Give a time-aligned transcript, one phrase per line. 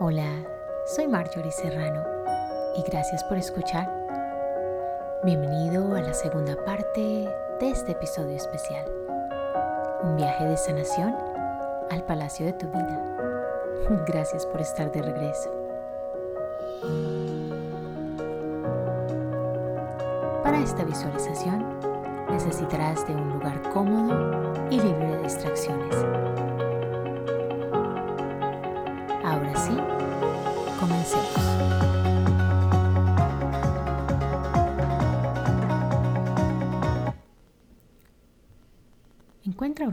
[0.00, 0.44] Hola,
[0.86, 2.04] soy Marjorie Serrano
[2.76, 3.92] y gracias por escuchar.
[5.24, 7.00] Bienvenido a la segunda parte
[7.58, 8.86] de este episodio especial.
[10.04, 11.16] Un viaje de sanación
[11.90, 13.44] al palacio de tu vida.
[14.06, 15.50] Gracias por estar de regreso.
[20.44, 21.80] Para esta visualización
[22.30, 25.87] necesitarás de un lugar cómodo y libre de distracciones.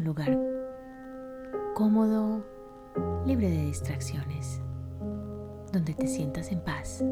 [0.06, 0.40] Lugar
[1.74, 2.46] cómodo,
[3.26, 4.62] libre de distracciones,
[5.74, 7.04] donde te sientas en paz.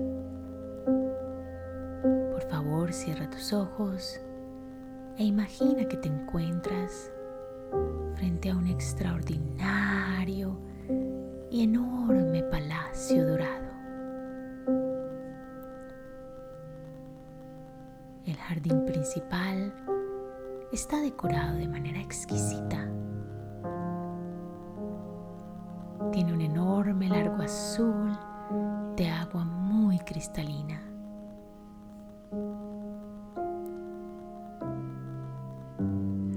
[2.32, 4.22] Por favor, cierra tus ojos
[5.18, 7.12] e imagina que te encuentras
[8.14, 10.56] frente a un extraordinario
[11.50, 13.74] y enorme palacio dorado.
[18.28, 19.74] El jardín principal
[20.74, 22.90] está decorado de manera exquisita.
[26.12, 28.12] Tiene un enorme largo azul
[28.96, 30.82] de agua muy cristalina.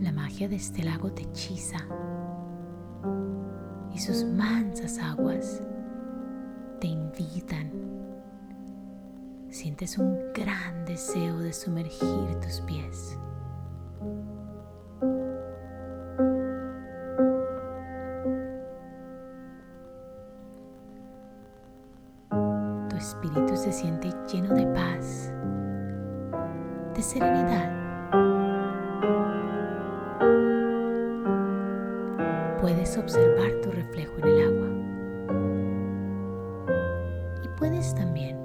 [0.03, 1.78] La magia de este lago te hechiza
[3.95, 5.62] y sus mansas aguas
[6.81, 7.71] te invitan.
[9.48, 13.19] Sientes un gran deseo de sumergir tus pies.
[32.87, 34.69] Puedes observar tu reflejo en el agua.
[37.43, 38.39] Y puedes también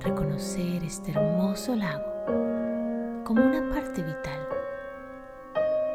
[0.00, 2.24] reconocer este hermoso lago
[3.26, 4.48] como una parte vital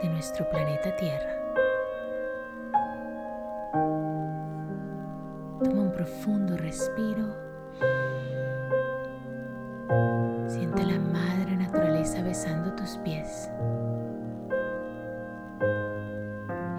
[0.04, 1.42] de nuestro planeta Tierra.
[5.64, 7.26] Toma un profundo respiro.
[10.46, 13.50] Siente la madre naturaleza besando tus pies.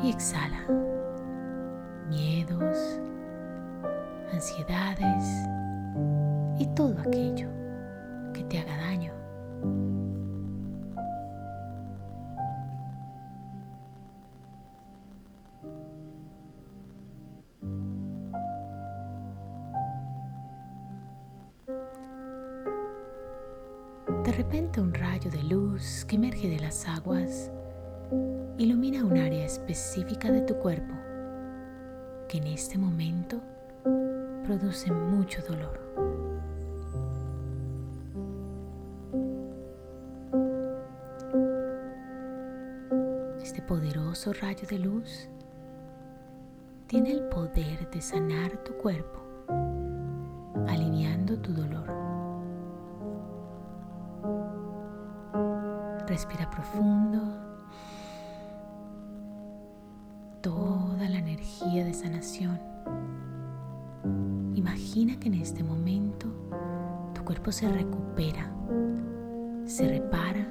[0.07, 0.65] Y exhala
[2.09, 3.01] miedos,
[4.33, 5.25] ansiedades
[6.61, 7.49] y todo aquello
[8.33, 9.13] que te haga daño.
[24.23, 27.51] De repente un rayo de luz que emerge de las aguas
[28.59, 30.95] ilumina un área específica de tu cuerpo
[32.29, 33.41] que en este momento
[34.45, 35.81] produce mucho dolor.
[43.43, 45.29] Este poderoso rayo de luz
[46.87, 49.21] tiene el poder de sanar tu cuerpo,
[50.69, 51.87] aliviando tu dolor.
[56.07, 57.46] Respira profundo.
[60.47, 62.61] Toda la energía de sanación.
[64.55, 66.29] Imagina que en este momento
[67.13, 68.49] tu cuerpo se recupera,
[69.65, 70.47] se repara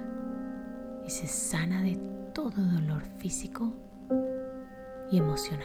[1.08, 1.96] y se sana de
[2.34, 3.72] todo dolor físico
[5.10, 5.64] y emocional.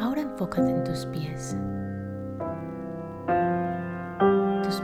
[0.00, 1.54] Ahora enfócate en tus pies.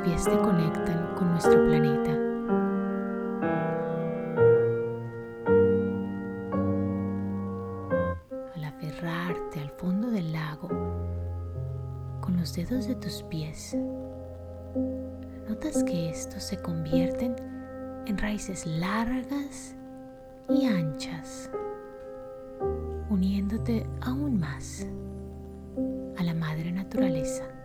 [0.09, 2.13] Pies te conectan con nuestro planeta.
[8.55, 10.69] Al aferrarte al fondo del lago
[12.21, 13.77] con los dedos de tus pies,
[15.49, 17.37] notas que estos se convierten
[18.07, 19.75] en raíces largas
[20.49, 21.51] y anchas,
[23.11, 24.87] uniéndote aún más
[26.17, 27.58] a la madre naturaleza.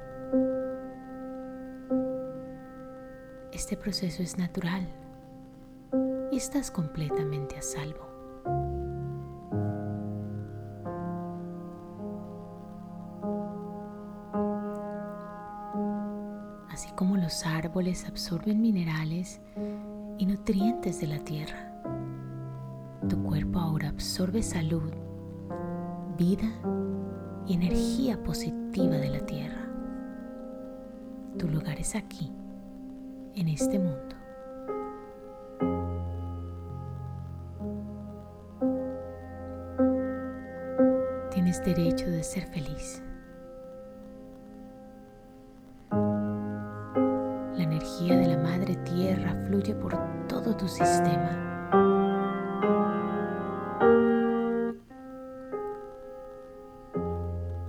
[3.64, 4.86] Este proceso es natural
[6.34, 8.06] y estás completamente a salvo.
[16.70, 19.40] Así como los árboles absorben minerales
[20.18, 21.82] y nutrientes de la tierra,
[23.08, 24.92] tu cuerpo ahora absorbe salud,
[26.18, 26.52] vida
[27.48, 29.70] y energía positiva de la tierra.
[31.38, 32.30] Tu lugar es aquí,
[33.36, 34.16] en este mundo.
[41.32, 43.02] Tienes derecho de ser feliz.
[45.92, 49.98] La energía de la Madre Tierra fluye por
[50.28, 51.40] todo tu sistema.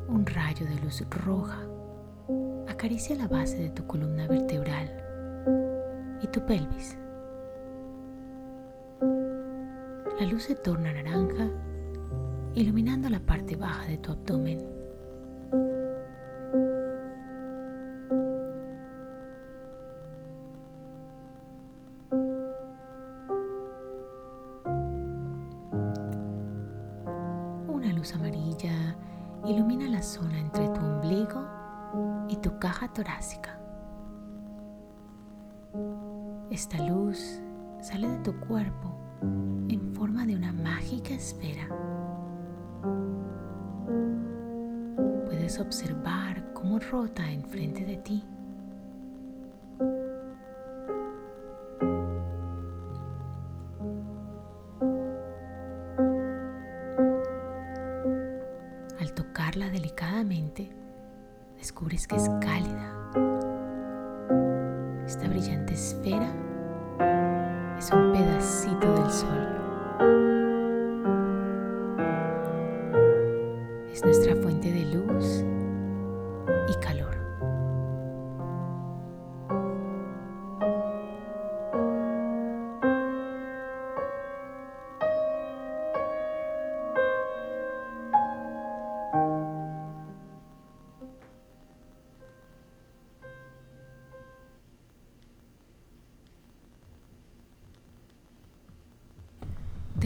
[0.09, 1.59] Un rayo de luz roja
[2.69, 5.04] acaricia la base de tu columna vertebral
[6.35, 6.99] tu pelvis.
[10.19, 11.49] La luz se torna naranja,
[12.57, 14.59] iluminando la parte baja de tu abdomen.
[27.69, 28.97] Una luz amarilla
[29.47, 31.47] ilumina la zona entre tu ombligo
[32.29, 33.64] y tu caja torácica.
[36.55, 37.41] Esta luz
[37.81, 38.97] sale de tu cuerpo
[39.69, 41.67] en forma de una mágica esfera.
[45.25, 48.25] Puedes observar cómo rota enfrente de ti.
[59.01, 60.71] Al tocarla delicadamente,
[61.59, 62.29] descubres que es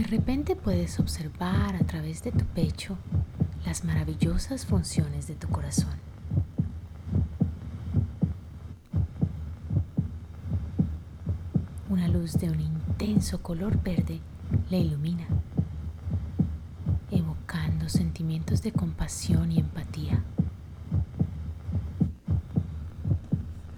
[0.08, 2.96] repente puedes observar a través de tu pecho
[3.66, 5.94] las maravillosas funciones de tu corazón.
[11.90, 14.20] Una luz de un intenso color verde
[14.70, 15.26] le ilumina,
[17.11, 20.22] evocando sentimientos de compasión y empatía.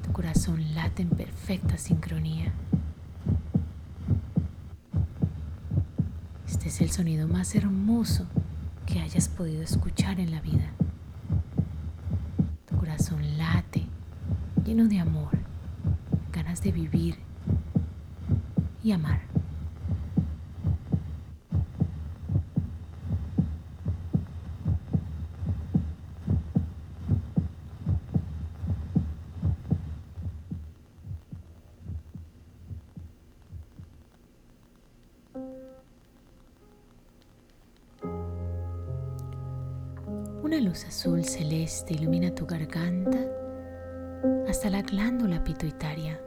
[0.05, 2.53] Tu corazón late en perfecta sincronía.
[6.47, 8.27] Este el sonido más hermoso
[8.87, 10.73] que hayas podido escuchar en la vida.
[12.67, 13.87] Tu corazón late,
[14.65, 15.31] lleno de amor,
[16.33, 17.17] ganas de vivir
[18.83, 19.30] y amar.
[40.51, 43.19] Una luz azul celeste ilumina tu garganta
[44.49, 46.21] hasta la glándula pituitaria.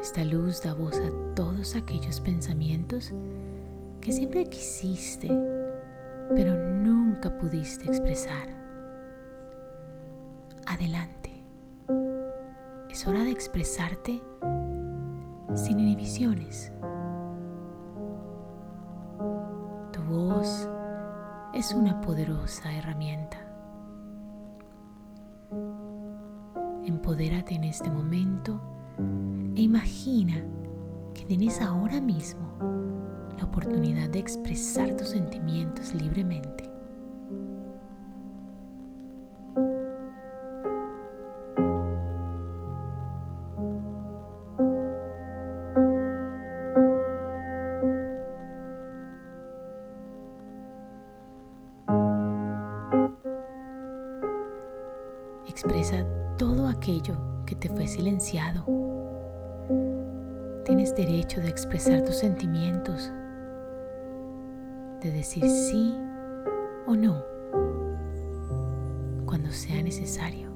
[0.00, 3.12] Esta luz da voz a todos aquellos pensamientos
[4.00, 5.26] que siempre quisiste,
[6.36, 8.46] pero nunca pudiste expresar.
[10.66, 11.32] Adelante.
[12.88, 14.22] Es hora de expresarte
[15.56, 16.70] sin inhibiciones.
[19.90, 20.68] Tu voz
[21.52, 23.38] es una poderosa herramienta.
[26.84, 28.60] Empodérate en este momento
[29.56, 30.44] e imagina
[31.14, 32.56] que tienes ahora mismo
[33.36, 36.59] la oportunidad de expresar tus sentimientos libremente.
[55.62, 56.06] Expresa
[56.38, 58.64] todo aquello que te fue silenciado.
[60.64, 63.12] Tienes derecho de expresar tus sentimientos,
[65.02, 65.94] de decir sí
[66.86, 67.22] o no
[69.26, 70.48] cuando sea necesario.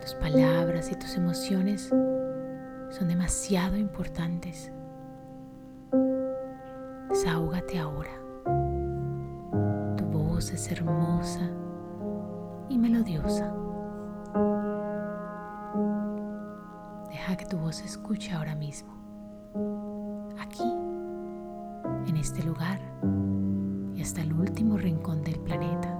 [0.00, 4.70] Tus palabras y tus emociones son demasiado importantes.
[7.08, 8.12] Desahógate ahora.
[9.96, 11.50] Tu voz es hermosa
[12.68, 13.52] y melodiosa.
[17.08, 18.92] Deja que tu voz se escuche ahora mismo,
[20.40, 20.70] aquí,
[22.06, 22.80] en este lugar
[23.94, 25.98] y hasta el último rincón del planeta.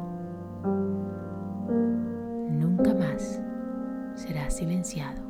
[2.50, 3.40] Nunca más
[4.52, 5.22] silenciado.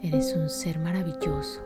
[0.00, 1.60] Eres un ser maravilloso.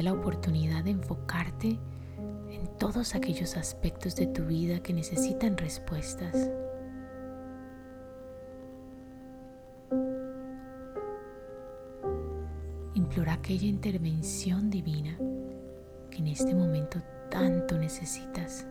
[0.00, 1.78] La oportunidad de enfocarte
[2.50, 6.50] en todos aquellos aspectos de tu vida que necesitan respuestas.
[12.94, 15.18] Implora aquella intervención divina
[16.10, 18.66] que en este momento tanto necesitas.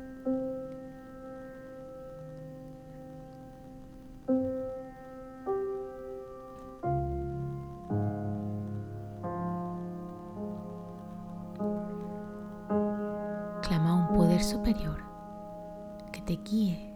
[16.11, 16.93] Que te guíe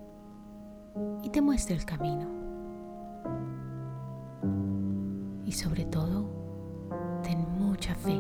[1.24, 2.28] y te muestre el camino.
[5.46, 6.26] Y sobre todo,
[7.24, 8.18] ten mucha fe.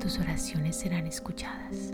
[0.00, 1.92] Tus oraciones serán escuchadas.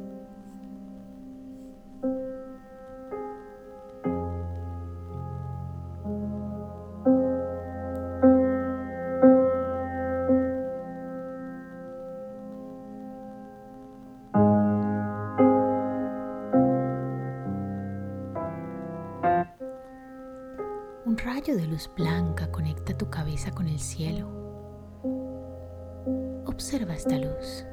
[21.58, 24.28] De luz blanca conecta tu cabeza con el cielo.
[26.46, 27.64] Observa esta luz.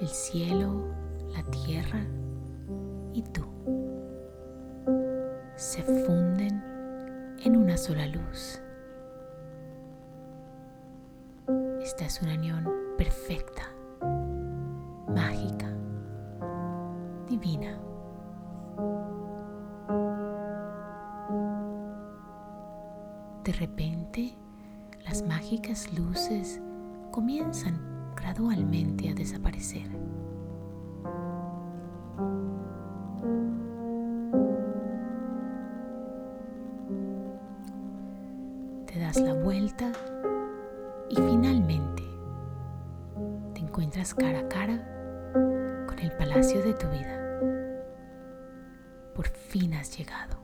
[0.00, 0.84] El cielo,
[1.32, 2.00] la tierra
[3.12, 3.44] y tú
[5.54, 6.60] se funden
[7.44, 8.60] en una sola luz.
[11.80, 13.62] Esta es una unión perfecta,
[15.08, 15.72] mágica
[17.28, 17.87] divina.
[23.58, 24.34] Repente,
[25.04, 26.60] las mágicas luces
[27.10, 27.78] comienzan
[28.16, 29.88] gradualmente a desaparecer.
[38.86, 39.92] Te das la vuelta
[41.10, 42.02] y finalmente
[43.54, 44.82] te encuentras cara a cara
[45.86, 47.18] con el palacio de tu vida
[49.18, 50.37] por fin has llegado.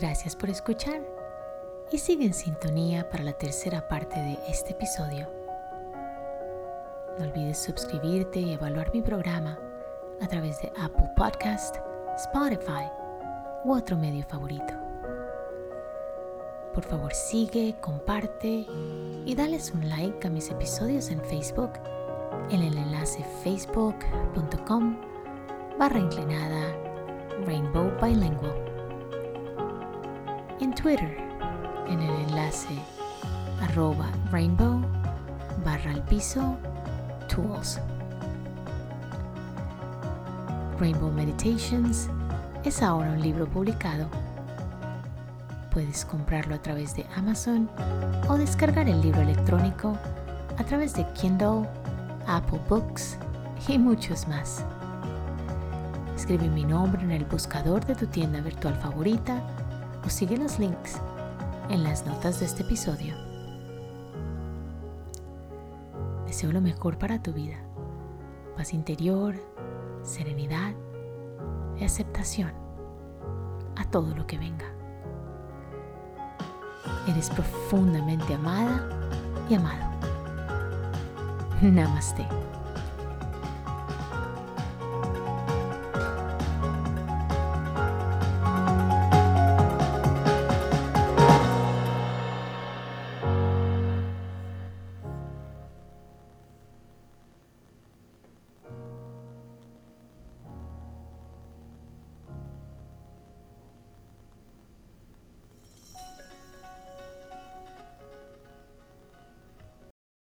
[0.00, 1.02] Gracias por escuchar
[1.92, 5.28] y sigue en sintonía para la tercera parte de este episodio.
[7.18, 9.58] No olvides suscribirte y evaluar mi programa
[10.22, 11.76] a través de Apple Podcast,
[12.16, 12.90] Spotify
[13.66, 14.72] u otro medio favorito.
[16.72, 18.66] Por favor sigue, comparte
[19.26, 21.72] y dales un like a mis episodios en Facebook
[22.48, 24.98] en el enlace facebook.com
[25.78, 26.74] barra inclinada
[27.44, 28.69] Rainbow Bilingual
[30.60, 31.16] en Twitter
[31.88, 32.78] en el enlace
[33.62, 34.80] arroba rainbow
[35.64, 36.56] barra al piso
[37.28, 37.80] tools.
[40.78, 42.08] Rainbow Meditations
[42.64, 44.06] es ahora un libro publicado.
[45.72, 47.70] Puedes comprarlo a través de Amazon
[48.28, 49.96] o descargar el libro electrónico
[50.58, 51.68] a través de Kindle,
[52.26, 53.16] Apple Books
[53.68, 54.64] y muchos más.
[56.16, 59.42] Escribe mi nombre en el buscador de tu tienda virtual favorita
[60.04, 61.00] o sigue los links
[61.68, 63.14] en las notas de este episodio.
[66.26, 67.56] Deseo lo mejor para tu vida.
[68.56, 69.34] Paz interior,
[70.02, 70.74] serenidad
[71.78, 72.52] y aceptación
[73.76, 74.66] a todo lo que venga.
[77.08, 78.88] Eres profundamente amada
[79.48, 79.90] y amado.
[81.62, 82.26] Namaste.